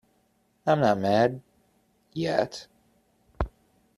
I’m 0.65 0.79
not 0.79 0.97
mad— 0.97 1.41
yet. 2.13 2.65